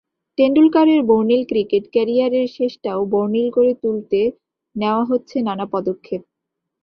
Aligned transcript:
টেন্ডুলকারের 0.37 1.01
বর্ণিল 1.03 1.43
ক্রিকেট 1.47 1.83
ক্যারিয়ারের 1.91 2.47
শেষটাও 2.49 3.01
বর্ণিল 3.05 3.47
করে 3.51 3.71
তুলতে 3.83 4.19
নেওয়া 4.75 5.03
হচ্ছে 5.05 5.37
নানা 5.41 5.65
পদক্ষেপ। 5.73 6.21